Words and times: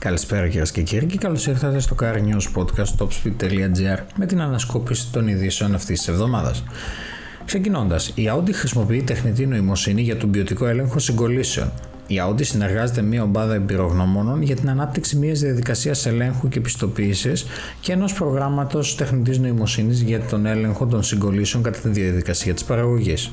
Καλησπέρα 0.00 0.48
κυρίες 0.48 0.70
και 0.70 0.82
κύριοι 0.82 1.06
και 1.06 1.18
καλώς 1.18 1.46
ήρθατε 1.46 1.78
στο 1.78 1.96
Car 2.00 2.14
News 2.14 2.60
Podcast 2.60 2.96
topspeed.gr 2.98 3.98
με 4.16 4.26
την 4.26 4.40
ανασκόπηση 4.40 5.12
των 5.12 5.28
ειδήσεων 5.28 5.74
αυτής 5.74 5.98
της 5.98 6.08
εβδομάδας. 6.08 6.64
Ξεκινώντας, 7.44 8.08
η 8.08 8.30
Audi 8.34 8.52
χρησιμοποιεί 8.52 9.02
τεχνητή 9.02 9.46
νοημοσύνη 9.46 10.02
για 10.02 10.16
τον 10.16 10.30
ποιοτικό 10.30 10.66
έλεγχο 10.66 10.98
συγκολήσεων. 10.98 11.72
Η 12.06 12.14
Audi 12.28 12.44
συνεργάζεται 12.44 13.02
με 13.02 13.08
μια 13.08 13.22
ομάδα 13.22 13.54
εμπειρογνωμόνων 13.54 14.42
για 14.42 14.56
την 14.56 14.70
ανάπτυξη 14.70 15.16
μιας 15.16 15.40
διαδικασίας 15.40 16.06
ελέγχου 16.06 16.48
και 16.48 16.60
πιστοποίηση 16.60 17.32
και 17.80 17.92
ενός 17.92 18.12
προγράμματος 18.12 18.94
τεχνητής 18.94 19.38
νοημοσύνης 19.38 20.00
για 20.00 20.20
τον 20.20 20.46
έλεγχο 20.46 20.86
των 20.86 21.02
συγκολήσεων 21.02 21.62
κατά 21.62 21.78
τη 21.78 21.88
διαδικασία 21.88 22.54
της 22.54 22.64
παραγωγής. 22.64 23.32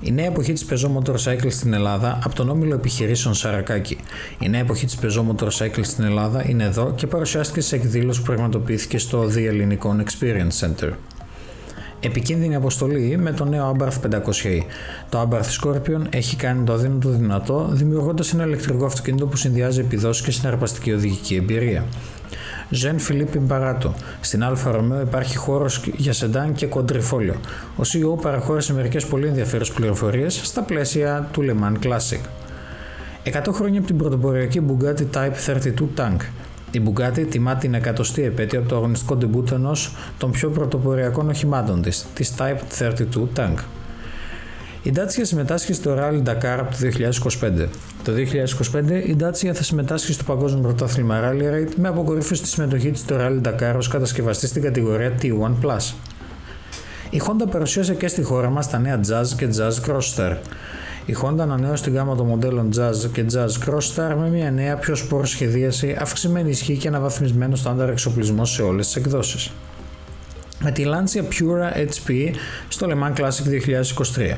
Η 0.00 0.12
νέα 0.12 0.26
εποχή 0.26 0.52
της 0.52 0.66
Peugeot 0.70 0.98
Motorcycle 0.98 1.50
στην 1.50 1.72
Ελλάδα 1.72 2.18
από 2.24 2.34
τον 2.34 2.48
όμιλο 2.48 2.74
επιχειρήσεων 2.74 3.34
Σαρακάκη. 3.34 3.98
Η 4.40 4.48
νέα 4.48 4.60
εποχή 4.60 4.86
της 4.86 4.98
Peugeot 5.02 5.26
Motorcycle 5.34 5.80
στην 5.82 6.04
Ελλάδα 6.04 6.48
είναι 6.48 6.64
εδώ 6.64 6.92
και 6.96 7.06
παρουσιάστηκε 7.06 7.60
σε 7.60 7.76
εκδήλωση 7.76 8.20
που 8.20 8.26
πραγματοποιήθηκε 8.26 8.98
στο 8.98 9.24
The 9.24 9.44
Ellinikon 9.44 10.04
Experience 10.04 10.66
Center. 10.66 10.90
Επικίνδυνη 12.00 12.54
αποστολή 12.54 13.16
με 13.16 13.32
το 13.32 13.44
νέο 13.44 13.76
Abarth 13.78 14.10
500e. 14.10 14.60
Το 15.08 15.28
Abarth 15.28 15.62
Scorpion 15.62 16.02
έχει 16.10 16.36
κάνει 16.36 16.64
το 16.64 16.72
αδύνατο 16.72 17.08
δυνατό, 17.08 17.68
δημιουργώντας 17.70 18.32
ένα 18.32 18.44
ηλεκτρικό 18.44 18.84
αυτοκίνητο 18.84 19.26
που 19.26 19.36
συνδυάζει 19.36 19.80
επιδόσεις 19.80 20.24
και 20.24 20.30
συναρπαστική 20.30 20.92
οδηγική 20.92 21.34
εμπειρία. 21.34 21.84
Jean-Philippe 22.70 23.38
Imparato. 23.38 23.94
Στην 24.20 24.44
Alfa 24.44 24.70
Romeo 24.70 25.00
υπάρχει 25.00 25.36
χώρος 25.36 25.80
για 25.96 26.12
σεντάν 26.12 26.52
και 26.52 26.66
Quadrifoglio. 26.66 27.34
Ο 27.76 27.80
CEO 27.82 28.22
παραχώρησε 28.22 28.72
μερικές 28.72 29.06
πολύ 29.06 29.26
ενδιαφέρουσες 29.26 29.74
πληροφορίες 29.74 30.40
στα 30.44 30.62
πλαίσια 30.62 31.28
του 31.32 31.42
Le 31.42 31.64
Mans 31.64 31.86
Classic. 31.86 32.20
100 33.24 33.52
χρόνια 33.52 33.78
από 33.78 33.86
την 33.86 33.96
πρωτοποριακή 33.96 34.62
Bugatti 34.68 35.06
Type 35.14 35.32
32 35.46 35.88
Tank. 35.96 36.16
Η 36.70 36.82
Bugatti 36.86 37.26
τιμά 37.30 37.54
την 37.54 37.74
εκατοστή 37.74 38.22
επέτειο 38.22 38.58
από 38.60 38.68
το 38.68 38.76
αγωνιστικό 38.76 39.16
ντεμπούτ 39.16 39.52
ενός 39.52 39.94
των 40.18 40.30
πιο 40.30 40.50
πρωτοποριακών 40.50 41.28
οχημάτων 41.28 41.82
της, 41.82 42.06
της 42.14 42.34
Type 42.38 42.58
32 42.78 43.28
Tank. 43.36 43.54
Η 44.82 44.92
Dacia 44.96 45.20
συμμετάσχει 45.22 45.72
στο 45.72 45.96
Rally 45.98 46.22
Dakar 46.28 46.58
από 46.58 46.70
το 46.70 46.76
2025. 47.40 47.68
Το 48.04 48.12
2025 48.12 48.90
η 49.06 49.16
Dacia 49.20 49.52
θα 49.52 49.62
συμμετάσχει 49.62 50.12
στο 50.12 50.24
Παγκόσμιο 50.24 50.62
Πρωτάθλημα 50.62 51.20
Rally 51.24 51.42
Raid 51.42 51.68
με 51.76 51.88
αποκορύφωση 51.88 52.42
τη 52.42 52.48
συμμετοχή 52.48 52.90
της 52.90 53.00
στο 53.00 53.16
Rally 53.18 53.48
Dakar 53.48 53.74
ως 53.76 53.88
κατασκευαστή 53.88 54.46
στην 54.46 54.62
κατηγορία 54.62 55.12
T1+. 55.22 55.78
Η 57.10 57.20
Honda 57.26 57.50
παρουσίασε 57.50 57.94
και 57.94 58.08
στη 58.08 58.22
χώρα 58.22 58.50
μας 58.50 58.70
τα 58.70 58.78
νέα 58.78 59.00
Jazz 59.08 59.26
και 59.36 59.48
Jazz 59.56 59.90
Crossstar. 59.90 60.36
Η 61.06 61.16
Honda 61.22 61.38
ανανέωσε 61.38 61.82
την 61.82 61.94
γάμα 61.94 62.16
των 62.16 62.26
μοντέλων 62.26 62.70
Jazz 62.76 63.10
και 63.12 63.24
Jazz 63.32 63.68
Crossstar 63.68 64.14
με 64.18 64.28
μια 64.28 64.50
νέα 64.50 64.76
πιο 64.76 64.94
σπόρο 64.94 65.26
σχεδίαση, 65.26 65.96
αυξημένη 66.00 66.50
ισχύ 66.50 66.76
και 66.76 66.88
αναβαθμισμένο 66.88 67.56
στάνταρ 67.56 67.88
εξοπλισμός 67.88 68.50
σε 68.50 68.62
όλες 68.62 68.86
τις 68.86 68.96
εκδόσεις 68.96 69.50
με 70.68 70.74
τη 70.74 70.84
Lancia 70.86 71.20
Pura 71.20 71.86
HP 71.86 72.34
στο 72.68 72.86
Le 72.90 72.94
Mans 72.94 73.20
Classic 73.20 73.44
2023. 74.16 74.36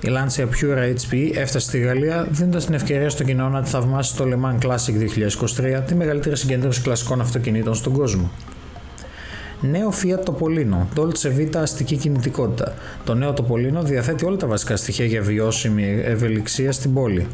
Η 0.00 0.08
Lancia 0.08 0.42
Pura 0.42 0.94
HP 0.94 1.30
έφτασε 1.34 1.66
στη 1.66 1.78
Γαλλία 1.78 2.26
δίνοντας 2.30 2.64
την 2.64 2.74
ευκαιρία 2.74 3.10
στο 3.10 3.24
κοινό 3.24 3.48
να 3.48 3.62
τη 3.62 3.70
θαυμάσει 3.70 4.10
στο 4.10 4.24
Le 4.24 4.34
Mans 4.34 4.66
Classic 4.66 4.94
2023 5.78 5.82
τη 5.86 5.94
μεγαλύτερη 5.94 6.36
συγκέντρωση 6.36 6.82
κλασικών 6.82 7.20
αυτοκινήτων 7.20 7.74
στον 7.74 7.92
κόσμο. 7.92 8.30
Νέο 9.60 9.92
Fiat 10.02 10.24
Topolino, 10.24 10.98
Dolce 10.98 11.38
Vita 11.38 11.56
αστική 11.56 11.96
κινητικότητα. 11.96 12.74
Το 13.04 13.14
νέο 13.14 13.34
Topolino 13.36 13.82
διαθέτει 13.82 14.24
όλα 14.24 14.36
τα 14.36 14.46
βασικά 14.46 14.76
στοιχεία 14.76 15.04
για 15.04 15.22
βιώσιμη 15.22 16.00
ευελιξία 16.04 16.72
στην 16.72 16.94
πόλη. 16.94 17.26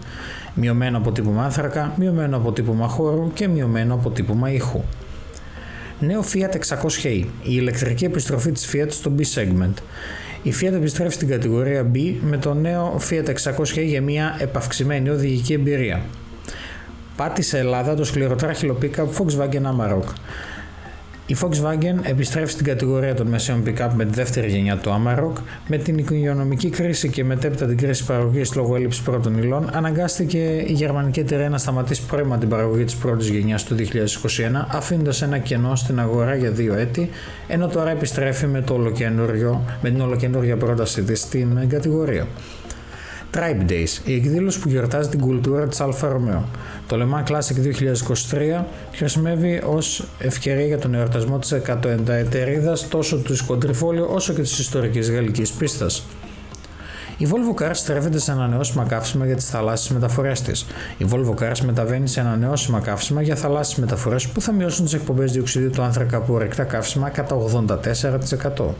Μειωμένο 0.54 0.98
αποτύπωμα 0.98 1.44
άνθρακα, 1.44 1.92
μειωμένο 1.96 2.36
αποτύπωμα 2.36 2.88
χώρου 2.88 3.32
και 3.32 3.48
μειωμένο 3.48 3.94
αποτύπωμα 3.94 4.50
ήχου. 4.50 4.82
Νέο 5.98 6.24
Fiat 6.32 6.78
600H, 6.78 7.04
η 7.04 7.26
ηλεκτρική 7.42 8.04
επιστροφή 8.04 8.52
της 8.52 8.70
Fiat 8.72 8.86
στο 8.88 9.12
B-segment. 9.18 9.74
Η 10.42 10.52
Fiat 10.60 10.72
επιστρέφει 10.72 11.14
στην 11.14 11.28
κατηγορία 11.28 11.90
B 11.94 12.14
με 12.20 12.36
το 12.36 12.54
νέο 12.54 13.00
Fiat 13.10 13.34
600H 13.54 13.84
για 13.84 14.02
μια 14.02 14.36
επαυξημένη 14.38 15.08
οδηγική 15.08 15.52
εμπειρία. 15.52 16.02
Πάτησε 17.16 17.58
Ελλάδα 17.58 17.94
το 17.94 18.04
σκληροτράχυλο 18.04 18.78
pickup 18.82 19.06
Volkswagen 19.18 19.62
Amarok. 19.62 20.12
Η 21.26 21.36
Volkswagen 21.40 21.96
επιστρέφει 22.02 22.52
στην 22.52 22.64
κατηγορία 22.64 23.14
των 23.14 23.26
μεσαίων 23.26 23.62
pick-up 23.66 23.88
με 23.94 24.04
τη 24.04 24.14
δεύτερη 24.14 24.50
γενιά 24.50 24.76
του 24.76 24.90
Amarok. 24.90 25.42
Με 25.68 25.76
την 25.76 25.98
οικονομική 25.98 26.70
κρίση 26.70 27.08
και 27.08 27.24
μετέπειτα 27.24 27.66
την 27.66 27.76
κρίση 27.76 28.04
παραγωγής 28.04 28.54
λόγω 28.54 28.76
έλλειψης 28.76 29.02
πρώτων 29.02 29.38
υλών, 29.38 29.70
αναγκάστηκε 29.72 30.38
η 30.66 30.72
γερμανική 30.72 31.20
εταιρεία 31.20 31.48
να 31.48 31.58
σταματήσει 31.58 32.06
πρώιμα 32.06 32.38
την 32.38 32.48
παραγωγή 32.48 32.84
της 32.84 32.96
πρώτης 32.96 33.28
γενιάς 33.28 33.64
το 33.64 33.74
2021, 33.74 34.66
αφήνοντας 34.68 35.22
ένα 35.22 35.38
κενό 35.38 35.76
στην 35.76 36.00
αγορά 36.00 36.34
για 36.34 36.50
δύο 36.50 36.74
έτη, 36.74 37.10
ενώ 37.48 37.68
τώρα 37.68 37.90
επιστρέφει 37.90 38.46
με, 38.46 38.60
το 38.60 38.92
με 39.82 39.90
την 39.90 40.00
ολοκαινούργια 40.00 40.56
πρόταση 40.56 41.02
της 41.02 41.20
στην 41.20 41.68
κατηγορία. 41.68 42.26
Tribe 43.34 43.70
Days, 43.70 44.00
η 44.04 44.14
εκδήλωση 44.14 44.60
που 44.60 44.68
γιορτάζει 44.68 45.08
την 45.08 45.20
κουλτούρα 45.20 45.66
της 45.66 45.80
Alfa 45.80 46.08
Romeo. 46.08 46.48
Το 46.86 46.96
Le 46.96 47.02
Mans 47.02 47.32
Classic 47.32 47.56
2023 48.60 48.64
χρησιμεύει 48.92 49.62
ως 49.66 50.08
ευκαιρία 50.18 50.66
για 50.66 50.78
τον 50.78 50.94
εορτασμό 50.94 51.38
της 51.38 51.52
100 51.52 52.08
εταιρείδας 52.08 52.88
τόσο 52.88 53.16
του 53.16 53.36
Σκοντριφόλιο 53.36 54.06
όσο 54.10 54.32
και 54.32 54.42
της 54.42 54.58
ιστορικής 54.58 55.10
γαλλικής 55.10 55.50
πίστας. 55.50 56.02
Η 57.18 57.28
Volvo 57.30 57.62
Cars 57.62 57.74
στρέφεται 57.74 58.18
σε 58.18 58.32
ανανεώσιμα 58.32 58.84
καύσιμα 58.84 59.26
για 59.26 59.36
τις 59.36 59.48
θαλάσσιες 59.48 59.94
μεταφορές 59.94 60.42
της. 60.42 60.66
Η 60.98 61.06
Volvo 61.10 61.34
Cars 61.42 61.58
μεταβαίνει 61.64 62.08
σε 62.08 62.20
ανανεώσιμα 62.20 62.80
καύσιμα 62.80 63.22
για 63.22 63.36
θαλάσσιες 63.36 63.78
μεταφορές 63.78 64.28
που 64.28 64.40
θα 64.40 64.52
μειώσουν 64.52 64.84
τις 64.84 64.94
εκπομπές 64.94 65.32
διοξιδίου 65.32 65.70
του 65.70 65.82
άνθρακα 65.82 66.16
από 66.16 66.32
ορεικτά 66.32 66.64
καύσιμα 66.64 67.08
κατά 67.08 67.36
84%. 67.36 68.74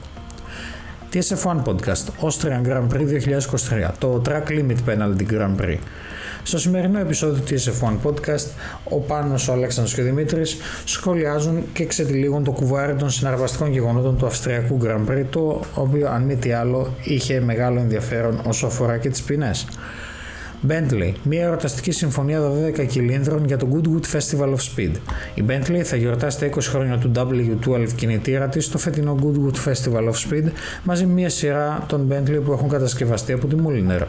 TSF1 1.14 1.62
Podcast, 1.64 2.26
Austrian 2.26 2.62
Grand 2.68 2.88
Prix 2.92 3.06
2023, 3.88 3.90
το 3.98 4.22
Track 4.26 4.48
Limit 4.48 4.76
Penalty 4.88 5.32
Grand 5.32 5.62
Prix. 5.62 5.78
Στο 6.42 6.58
σημερινό 6.58 6.98
επεισόδιο 6.98 7.42
του 7.42 7.54
TSF1 7.54 8.08
Podcast, 8.08 8.46
ο 8.84 8.96
Πάνος, 8.96 9.48
ο 9.48 9.52
Αλέξανδρος 9.52 9.94
και 9.94 10.00
ο 10.00 10.04
Δημήτρης 10.04 10.56
σχολιάζουν 10.84 11.64
και 11.72 11.86
ξετυλίγουν 11.86 12.44
το 12.44 12.50
κουβάρι 12.50 12.94
των 12.94 13.10
συναρπαστικών 13.10 13.72
γεγονότων 13.72 14.18
του 14.18 14.26
Αυστριακού 14.26 14.78
Grand 14.82 15.10
Prix, 15.10 15.24
το 15.30 15.60
οποίο 15.74 16.08
αν 16.08 16.22
μη 16.22 16.36
τι 16.36 16.52
άλλο 16.52 16.94
είχε 17.02 17.40
μεγάλο 17.40 17.80
ενδιαφέρον 17.80 18.40
όσο 18.46 18.66
αφορά 18.66 18.98
και 18.98 19.08
τις 19.08 19.22
ποινές. 19.22 19.66
Bentley, 20.68 21.12
μια 21.22 21.42
εορταστική 21.42 21.90
συμφωνία 21.90 22.40
12 22.76 22.86
κυλίνδρων 22.86 23.44
για 23.44 23.56
το 23.56 23.68
Goodwood 23.72 24.16
Festival 24.16 24.48
of 24.48 24.58
Speed. 24.76 24.92
Η 25.34 25.44
Bentley 25.48 25.80
θα 25.84 25.96
γιορτάσει 25.96 26.38
τα 26.38 26.46
20 26.46 26.58
χρόνια 26.60 26.98
του 26.98 27.12
W12 27.14 27.88
κινητήρα 27.96 28.48
της 28.48 28.64
στο 28.64 28.78
φετινό 28.78 29.18
Goodwood 29.22 29.70
Festival 29.70 30.08
of 30.08 30.30
Speed 30.30 30.50
μαζί 30.82 31.06
με 31.06 31.12
μια 31.12 31.28
σειρά 31.28 31.84
των 31.88 32.12
Bentley 32.12 32.40
που 32.44 32.52
έχουν 32.52 32.68
κατασκευαστεί 32.68 33.32
από 33.32 33.46
τη 33.46 33.56
Mulliner. 33.66 34.02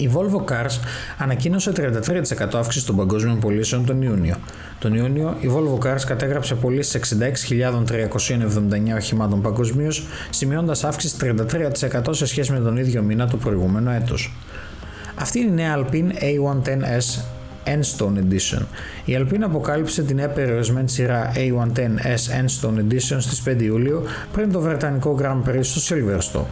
Η 0.00 0.10
Volvo 0.14 0.52
Cars 0.52 0.78
ανακοίνωσε 1.18 1.72
33% 1.76 2.54
αύξηση 2.54 2.86
των 2.86 2.96
παγκόσμιων 2.96 3.38
πωλήσεων 3.38 3.86
τον 3.86 4.02
Ιούνιο. 4.02 4.36
Τον 4.78 4.94
Ιούνιο, 4.94 5.36
η 5.40 5.50
Volvo 5.54 5.78
Cars 5.86 6.00
κατέγραψε 6.06 6.54
πωλήσεις 6.54 7.16
66.379 7.18 8.96
οχημάτων 8.96 9.42
παγκοσμίως, 9.42 10.06
σημειώνοντα 10.30 10.88
αύξηση 10.88 11.16
33% 11.20 12.00
σε 12.10 12.26
σχέση 12.26 12.52
με 12.52 12.58
τον 12.58 12.76
ίδιο 12.76 13.02
μήνα 13.02 13.28
του 13.28 13.38
προηγούμενου 13.38 13.90
έτους. 13.90 14.32
Αυτή 15.20 15.38
είναι 15.38 15.50
η 15.50 15.54
νέα 15.54 15.78
Alpine 15.78 16.10
A110S 16.10 17.22
Enstone 17.64 18.18
Edition. 18.18 18.62
Η 19.04 19.16
Alpine 19.18 19.42
αποκάλυψε 19.42 20.02
την 20.02 20.16
νέα 20.16 20.28
περιορισμένη 20.28 20.88
σειρά 20.88 21.32
A110S 21.34 22.42
Enstone 22.42 22.78
Edition 22.78 23.16
στις 23.18 23.42
5 23.46 23.62
Ιούλιο 23.62 24.02
πριν 24.32 24.52
το 24.52 24.60
Βρετανικό 24.60 25.18
Grand 25.22 25.48
Prix 25.48 25.60
στο 25.62 25.96
Silverstone. 25.96 26.46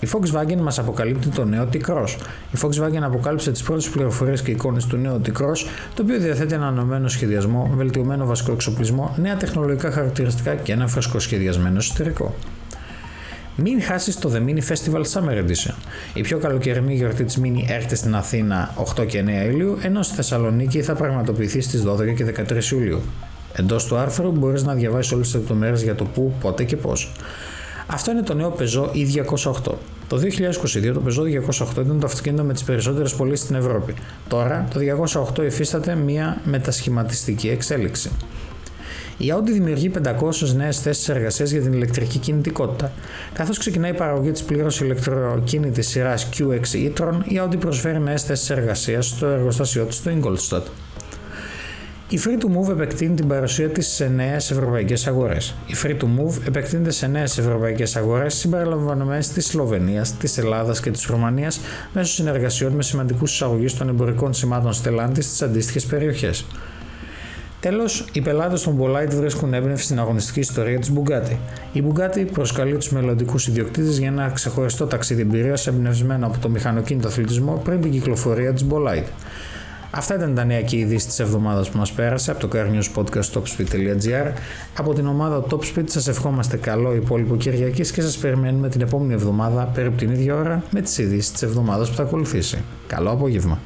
Η 0.00 0.08
Volkswagen 0.12 0.56
μας 0.56 0.78
αποκαλύπτει 0.78 1.28
το 1.28 1.44
νέο 1.44 1.68
T-Cross. 1.72 2.08
Η 2.52 2.58
Volkswagen 2.62 3.02
αποκάλυψε 3.02 3.50
τις 3.50 3.62
πρώτες 3.62 3.88
πληροφορίες 3.88 4.42
και 4.42 4.50
εικόνες 4.50 4.86
του 4.86 4.96
νέου 4.96 5.20
T-Cross, 5.26 5.66
το 5.94 6.02
οποίο 6.02 6.18
διαθέτει 6.18 6.54
ανανεωμένο 6.54 7.08
σχεδιασμό, 7.08 7.70
βελτιωμένο 7.74 8.26
βασικό 8.26 8.52
εξοπλισμό, 8.52 9.14
νέα 9.16 9.36
τεχνολογικά 9.36 9.90
χαρακτηριστικά 9.90 10.54
και 10.54 10.72
ένα 10.72 10.86
φρεσκό 10.86 11.18
σχεδιασμένο 11.18 11.76
εσωτερικό. 11.76 12.34
Μην 13.64 13.82
χάσεις 13.82 14.18
το 14.18 14.32
The 14.34 14.48
Mini 14.48 14.72
Festival 14.72 15.02
Summer 15.02 15.44
Edition. 15.44 15.74
Η 16.14 16.20
πιο 16.20 16.38
καλοκαιρινή 16.38 16.94
γιορτή 16.94 17.24
της 17.24 17.38
Mini 17.42 17.64
έρχεται 17.68 17.94
στην 17.94 18.14
Αθήνα 18.14 18.74
8 18.96 19.06
και 19.06 19.24
9 19.44 19.50
Ιουλίου, 19.50 19.78
ενώ 19.82 20.02
στη 20.02 20.14
Θεσσαλονίκη 20.14 20.82
θα 20.82 20.94
πραγματοποιηθεί 20.94 21.60
στις 21.60 21.82
12 21.82 22.14
και 22.14 22.24
13 22.24 22.70
Ιουλίου. 22.72 23.00
Εντός 23.52 23.84
του 23.84 23.96
άρθρου 23.96 24.30
μπορείς 24.30 24.62
να 24.62 24.74
διαβάσεις 24.74 25.12
όλες 25.12 25.26
τις 25.26 25.34
λεπτομέρειες 25.34 25.82
για 25.82 25.94
το 25.94 26.04
πού, 26.04 26.32
πότε 26.40 26.64
και 26.64 26.76
πώς. 26.76 27.12
Αυτό 27.86 28.10
είναι 28.10 28.22
το 28.22 28.34
νέο 28.34 28.54
Peugeot 28.58 28.86
E208. 28.86 29.72
Το 30.08 30.16
2022 30.16 30.92
το 30.92 31.02
Peugeot 31.06 31.26
208 31.78 31.84
ήταν 31.84 32.00
το 32.00 32.06
αυτοκίνητο 32.06 32.42
με 32.42 32.52
τις 32.52 32.62
περισσότερες 32.62 33.14
πωλήσεις 33.14 33.44
στην 33.44 33.56
Ευρώπη. 33.56 33.94
Τώρα 34.28 34.68
το 34.72 34.80
208 35.38 35.44
υφίσταται 35.44 35.94
μια 35.94 36.40
μετασχηματιστική 36.44 37.48
εξέλιξη. 37.48 38.10
Η 39.18 39.32
Audi 39.36 39.50
δημιουργεί 39.52 39.90
500 39.90 40.54
νέες 40.54 40.80
θέσεις 40.80 41.08
εργασίας 41.08 41.50
για 41.50 41.60
την 41.60 41.72
ηλεκτρική 41.72 42.18
κινητικότητα. 42.18 42.92
Καθώς 43.32 43.58
ξεκινάει 43.58 43.90
η 43.90 43.94
παραγωγή 43.94 44.30
της 44.30 44.42
πλήρως 44.42 44.80
ηλεκτροκίνητης 44.80 45.88
σειράς 45.88 46.28
QX 46.36 46.76
e-tron, 46.76 47.18
η 47.24 47.40
Audi 47.44 47.58
προσφέρει 47.58 48.00
νέες 48.00 48.22
θέσεις 48.22 48.50
εργασίας 48.50 49.06
στο 49.06 49.26
εργοστάσιό 49.26 49.84
της 49.84 49.96
στο 49.96 50.10
Ingolstadt. 50.10 50.62
Η 52.12 52.18
Free 52.24 52.42
to 52.42 52.46
Move 52.46 52.70
επεκτείνει 52.70 53.14
την 53.14 53.28
παρουσία 53.28 53.68
της 53.68 53.86
σε 53.86 54.08
νέες 54.08 54.50
ευρωπαϊκές 54.50 55.06
αγορές. 55.06 55.54
Η 55.66 55.74
Free 55.82 55.96
to 55.96 56.04
Move 56.04 56.46
επεκτείνεται 56.46 56.90
σε 56.90 57.06
νέες 57.06 57.38
ευρωπαϊκές 57.38 57.96
αγορές 57.96 58.34
συμπεριλαμβανομένες 58.34 59.28
της 59.28 59.46
Σλοβενίας, 59.46 60.16
της 60.16 60.38
Ελλάδας 60.38 60.80
και 60.80 60.90
της 60.90 61.04
Ρουμανίας 61.04 61.60
μέσω 61.92 62.12
συνεργασιών 62.12 62.72
με 62.72 62.82
σημαντικούς 62.82 63.32
εισαγωγείς 63.32 63.76
των 63.76 63.88
εμπορικών 63.88 64.34
σημάτων 64.34 64.72
Stellantis 64.72 65.22
στις 65.22 65.42
αντίστοιχες 65.42 65.84
περιοχές. 65.84 66.44
Τέλος, 67.62 68.04
οι 68.12 68.20
πελάτες 68.20 68.62
των 68.62 68.78
Bolite 68.80 69.14
βρίσκουν 69.14 69.54
έμπνευση 69.54 69.84
στην 69.84 69.98
αγωνιστική 69.98 70.40
ιστορία 70.40 70.78
τη 70.78 70.90
Bugatti. 70.94 71.36
Η 71.72 71.82
Bugatti 71.86 72.26
προσκαλεί 72.32 72.76
τους 72.76 72.90
μελλοντικούς 72.90 73.46
ιδιοκτήτες 73.46 73.98
για 73.98 74.08
ένα 74.08 74.30
ξεχωριστό 74.30 74.86
ταξίδι 74.86 75.20
εμπειρίας 75.20 75.66
εμπνευσμένο 75.66 76.26
από 76.26 76.38
το 76.38 76.48
μηχανοκίνητο 76.48 77.08
αθλητισμό 77.08 77.60
πριν 77.64 77.80
την 77.80 77.90
κυκλοφορία 77.90 78.52
της 78.52 78.66
Bolite. 78.70 79.06
Αυτά 79.90 80.14
ήταν 80.14 80.34
τα 80.34 80.44
νέα 80.44 80.62
και 80.62 80.76
ειδήσεις 80.76 81.06
της 81.06 81.18
εβδομάδας 81.18 81.70
που 81.70 81.78
μας 81.78 81.92
πέρασε 81.92 82.30
από 82.30 82.46
το 82.46 82.48
carnewspodcast.topspeed.gr. 82.52 84.32
Από 84.78 84.92
την 84.92 85.06
ομάδα 85.06 85.44
Topspeed 85.50 85.84
σας 85.84 86.08
ευχόμαστε 86.08 86.56
καλό 86.56 86.94
υπόλοιπο 86.94 87.36
Κυριακής 87.36 87.90
και 87.90 88.02
σας 88.02 88.16
περιμένουμε 88.16 88.68
την 88.68 88.80
επόμενη 88.80 89.12
εβδομάδα 89.12 89.70
περίπου 89.74 89.96
την 89.96 90.10
ίδια 90.10 90.34
ώρα 90.34 90.62
με 90.70 90.80
τις 90.80 90.98
ειδήσεις 90.98 91.32
της 91.32 91.42
εβδομάδας 91.42 91.88
που 91.88 91.94
θα 91.94 92.02
ακολουθήσει. 92.02 92.58
Καλό 92.86 93.10
απόγευμα. 93.10 93.58